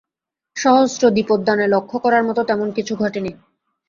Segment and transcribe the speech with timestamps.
[0.57, 3.31] সহস্রদ্বীপোদ্যানে লক্ষ্য করার মত তেমন কিছু ঘটেনি।